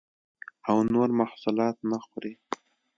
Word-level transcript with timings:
او 0.69 0.77
نور 0.93 1.09
محصولات 1.19 1.77
نه 1.89 1.97
خوري 2.05 2.33